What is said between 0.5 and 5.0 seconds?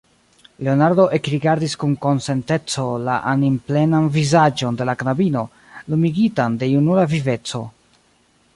Leonardo ekrigardis kun konsenteco la animplenan vizaĝon de la